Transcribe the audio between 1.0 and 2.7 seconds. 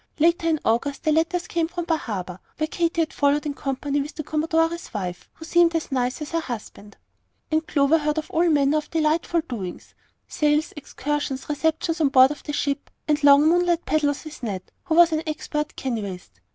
the letters came from Bar Harbor, where